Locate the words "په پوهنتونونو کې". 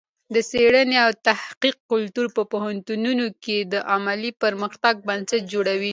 2.37-3.57